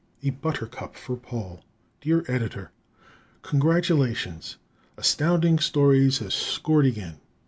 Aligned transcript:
A 0.23 0.31
Buttercup 0.31 0.95
for 0.95 1.15
Paul 1.15 1.63
Dear 2.01 2.25
Editor: 2.27 2.71
Congratulations! 3.43 4.57
Astounding 4.97 5.59
Stories 5.59 6.17
has 6.17 6.33
scored 6.33 6.87
again! 6.87 7.19